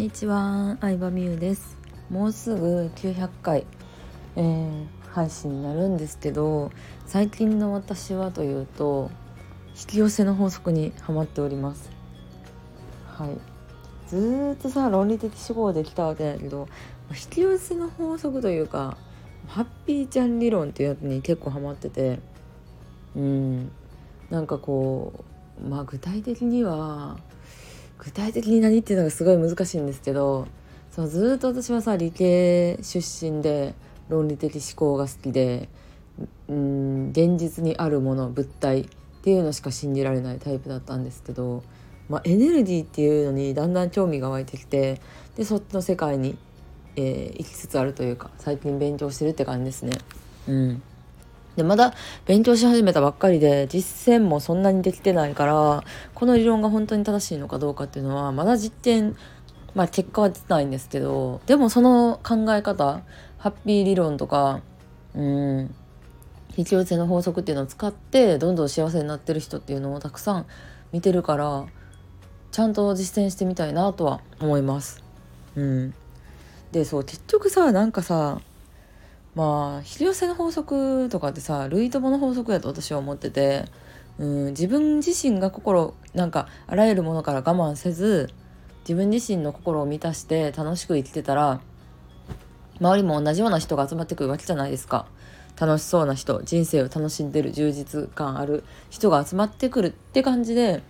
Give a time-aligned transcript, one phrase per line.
[0.00, 1.76] にちは、相葉美優です。
[2.08, 3.66] もうすぐ900回、
[4.34, 6.72] えー、配信になるんですけど
[7.04, 9.10] 最近の私はというと
[9.78, 11.90] 引き寄せの法則にハマっております。
[13.08, 13.36] はい。
[14.08, 16.66] ずっとさ論理的思考できたわけだけど
[17.10, 18.96] 引き寄せの法則というか
[19.48, 22.20] ハッピーちゃん理論っていうやつに結構ハマってて
[23.14, 23.70] うん。
[24.30, 25.12] なんかこ
[25.62, 27.18] うまあ具体的には
[28.02, 30.48] 具体的に何っていうのがすごい難しいんですけど
[30.90, 33.74] そうずっと私はさ理系出身で
[34.08, 35.68] 論理的思考が好きで
[36.48, 38.86] うん現実にあるもの物体っ
[39.22, 41.62] ていうのしか信じられないタイプだったんですけど、
[42.08, 45.00] まあ、エネルギーっていうのにだんだん興味が湧いてきて
[45.36, 46.36] でそっちの世界に、
[46.96, 49.98] えー、行きつつあるというか最近勉強してるって感じですね。
[50.48, 50.82] うん
[51.56, 51.94] でまだ
[52.26, 59.16] 勉強し始めたばっかりで実践もそんなにできてないからこの理論が本当に正しいのかどうかっていうのはまだ実験
[59.74, 63.02] まあ結果は出ないんですけどでもその考え方
[63.38, 64.60] ハッピー理論とか
[65.14, 65.74] うん
[66.56, 70.46] 引き寄せの法則っていうのを使ってどんどん幸せになってる人っていうのをたくさん
[70.92, 71.66] 見てるから
[72.50, 75.04] ちゃんと実践してみたいなとは思います。
[75.54, 75.94] うん、
[76.72, 78.40] でそう結局さなんかさ
[79.40, 83.64] まあ引き寄せの法則とかってさ類友の法則やと私は思ってて、
[84.18, 88.28] うん、自分自身が心なんかあらゆるものから我慢せず
[88.80, 91.62] 自分自身の心を満たして楽しく生きてたら
[92.82, 95.06] 周りも同じような人が集まってくるわけじゃないですか。
[95.58, 100.82] 楽しそうな人人生を楽しんでる充実感ある人が集まってくるって感じで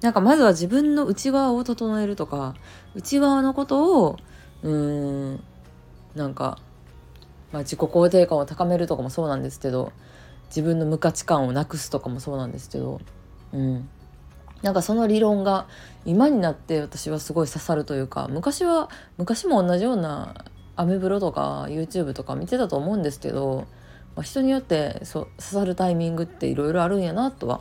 [0.00, 2.54] なんかまずは自分の内側を整えるとか
[2.94, 4.16] 内側のことを
[4.62, 5.44] うーん
[6.14, 6.58] なんか
[7.52, 9.92] まあ、自己肯定感を高めるとかもそうなんですけど
[10.48, 13.00] 自分の無価値観をなくすとかもそうなんですけど、
[13.52, 13.88] うん、
[14.62, 15.66] なんかその理論が
[16.04, 20.44] 今になって私はすごい刺さるというか昔は昔も同じような
[20.76, 23.66] アメブロとか YouTube とか見てたと思うんですけど、
[24.16, 27.60] まあ、人によってそ刺さるタイミングっていろいろあるんやなとは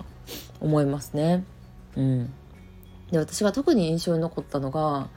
[0.59, 1.43] 思いますね。
[1.95, 2.33] うん、
[3.11, 5.09] で私が特に印象に残ったのが、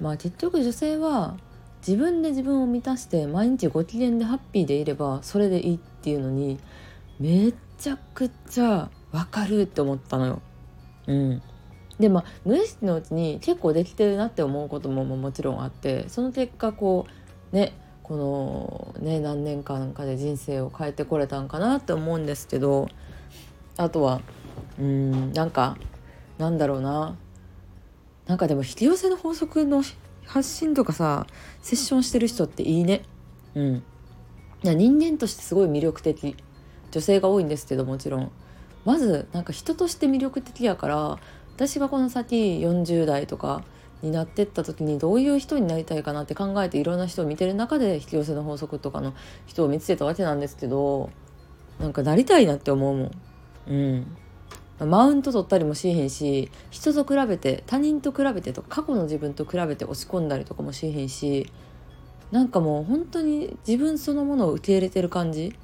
[0.00, 1.36] まあ、結局女性は
[1.86, 6.58] 自分で自分を満たして毎日ご機嫌でハッピーでいればそれでいいっていうのに
[7.18, 10.42] めちゃくちゃわかるって思ったのよ。
[11.08, 11.42] うん、
[11.98, 17.06] でまあ無意識のうちに結構できてるなって思うことももちろんあってその結果こ
[17.52, 17.72] うね
[18.04, 22.88] このね何年間かで人生を変えてこれたんかなって思うんですけど
[23.76, 24.20] あとは
[24.78, 25.76] うんなんか
[26.38, 27.16] なんだろうな
[28.26, 29.82] なんかでも引き寄せの法則の
[30.26, 31.26] 発信とかさ
[31.62, 33.02] セッションしてる人っていいね。
[33.54, 33.82] うん。
[34.62, 36.36] 人間としてすごい魅力的。
[36.90, 38.30] 女性が多いんですけどもちろん。
[38.84, 41.18] まずなんか人として魅力的やから
[41.54, 43.62] 私がこの先40代とか
[44.02, 49.14] になってった時にどういう人になりたいかなって考えていろんな人を見てる中で引き寄せの法則とかの
[49.46, 51.10] 人を見つけたわけなんですけど
[51.78, 53.10] なんかなりたいなって思うもん。
[53.68, 54.16] うん
[54.86, 61.50] マウント取ったりもしへんし人と比べて他人と比べてと過去の自分と比べて落ち込んだりとかもしへんし
[62.30, 65.54] なんかもう本当に自分そのものを受け入れてる感じ。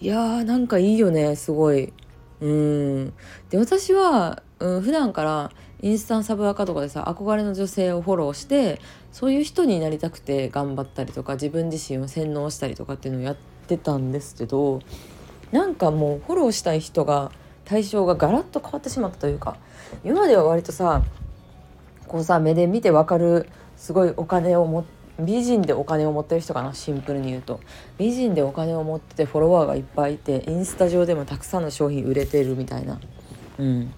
[0.00, 1.94] いやーなんかいいよねすごい。
[2.40, 3.12] うん。
[3.48, 5.50] で私は、うん、普段から
[5.80, 8.80] インスタンサブアカとかでさ憧れの女性をフォローして
[9.12, 13.36] そういう人になりたくて頑張ったりとか自分自身を洗脳したりとかっていうのをやっ
[13.66, 14.80] てたんですけど
[15.52, 17.30] なんかもうフォローしたい人が
[17.64, 19.56] 対象がガラッと変わってしまったというか
[20.04, 21.02] 今では割とさ
[22.06, 24.84] こうさ目で見てわかるすごいお金を持
[25.18, 27.60] 美人でお金を持ってる人かなシンプルに言うと。
[27.98, 32.98] 美人でお金を持っててフォロワーがいっぱいいてインスタ上でもたくさんの商品売れてるみたいな、
[33.58, 33.92] うん、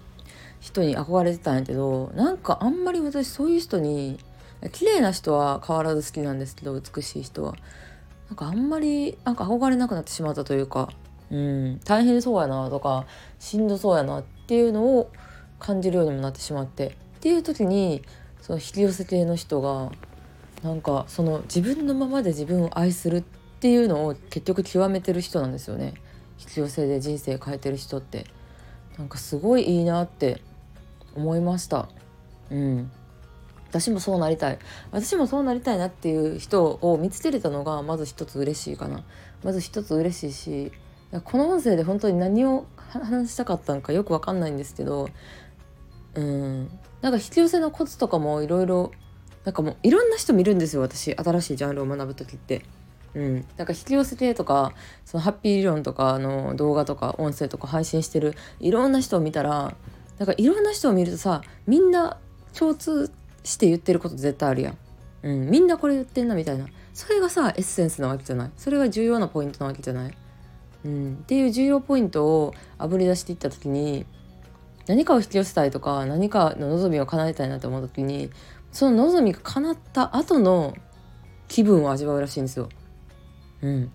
[0.61, 4.19] 人に憧れてたんやけどなんかあんまり私そういう人に
[4.73, 7.55] 綺麗な人は変わらず好きなんですけど美しい人は。
[8.29, 10.91] なんかあんまりなんか憧れなくなってしまったというか。
[11.31, 13.07] うん、大変そうやなとか
[13.39, 15.11] しんどそうやなっていうのを
[15.59, 16.89] 感じるようにもなってしまって。
[16.89, 18.03] っていう時に
[18.41, 19.91] その引き寄せ系の人が
[20.63, 23.23] なんかその自分のままで自分を愛するっ
[23.61, 25.95] ていうのを結局極めてる人なんですよね。
[26.39, 28.27] 引き寄せで人生変えてる人って。
[28.99, 30.41] なんかすごいいいなって
[31.15, 31.89] 思いました。
[32.51, 32.91] うん。
[33.69, 34.59] 私もそうなりたい。
[34.91, 39.05] 私もそうなりたいなっていう人を見つけれたのがまず一つ嬉しいかな。
[39.43, 40.73] まず一つ嬉しいし
[41.25, 45.09] この音声で本当に何を話したかったのかよく分かんないんですけど
[46.15, 46.71] うん。
[47.03, 48.93] なんか引き寄せのコツとかもいろいろ
[49.45, 51.15] なんかもういろんな人見るんですよ私。
[51.15, 52.65] 新しいジャンルを学ぶ時って。
[53.15, 54.75] うん、なんか引き寄せてとか
[55.07, 59.75] そのハッピー理論とかの動画とか音声とか配信してるいろんな人を見たら
[60.19, 62.19] なんかいろんな人を見るとさみんな
[62.53, 63.11] 共通
[63.43, 64.77] して言ってること絶対あるやん、
[65.23, 66.67] うん、みんなこれ言ってんなみたいな。
[66.93, 68.51] それがさエッセンスなわけじゃない。
[68.57, 70.17] それが重要なポイントなわけじゃない、
[70.87, 74.07] うん、っていう重要ポイントをあぶり出していった時に
[74.87, 78.31] 何かを引き寄せたいとか何かの望みを叶えたいなと思う時に
[78.71, 80.75] その望みが叶った後の
[81.49, 82.69] 気分を味わうらしいんですよ。
[83.63, 83.91] うん、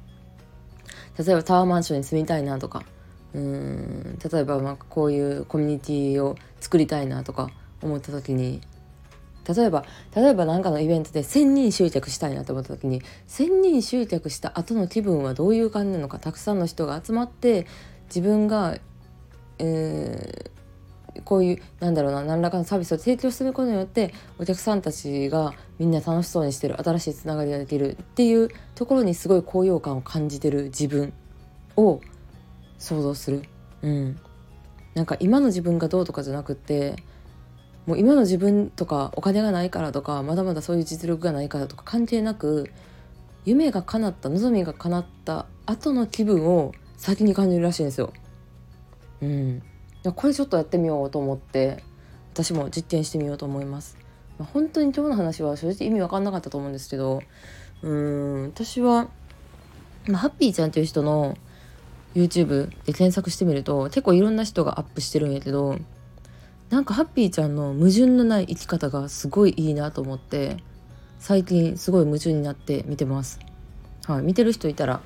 [1.18, 2.84] 例えばタワーマンションに住みたいなとか
[3.34, 7.50] うん例えばまあこういうコミュニティを作りたいなとか
[7.82, 8.60] 思った時に
[9.48, 9.86] 例えば
[10.16, 17.66] 例えば何かのイベントで1,000人集客したいなと思った時に1,000人集客した後の気分はどういう感じなのかたくさんの人が集まって
[18.08, 18.78] 自分が、
[19.58, 31.14] えー、こういうなんだろうな何らかのサービスを提供することによってお客さんたちがみんな楽しそうにしてる新しいつながりができるっていうところにすごい高揚感を感じてる自分
[31.76, 32.02] を
[32.78, 33.44] 想像する。
[33.82, 34.20] うん、
[34.94, 36.96] なんか今の自分がどうとかじゃなくて
[37.86, 42.70] もう今の自分とかお金がないからとかまだまだそういう実力がないからとか関係なく
[43.44, 48.14] 夢が叶った望みが叶った後の気分を先に感じるらしいんですよ。
[49.22, 49.64] うん、
[50.16, 51.84] これちょっとやってみようと思って
[52.34, 53.98] 私も実験してみようと思います。
[54.38, 57.22] まあ、本当に今日の話は正直意味わかんなかったと思うんですけど
[57.84, 59.08] うん私は、
[60.08, 61.38] まあ、ハッピーちゃんっていう人の
[62.16, 65.78] YouTube で検索してみると結構いろんな人がアップしてるんやけど
[66.72, 70.56] なんかハッピーちゃんの矛盾のない生き方がすごいいいなと思って
[71.20, 73.40] 最近すごい夢中になって見てます。
[74.08, 75.02] はい、見てる人いたら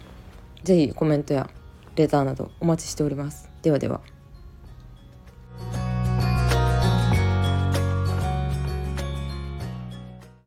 [0.63, 1.49] 是非コメントや
[1.95, 3.49] レターなどお待ちしております。
[3.63, 4.14] ではでは。